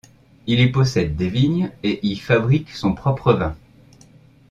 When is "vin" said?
3.33-3.55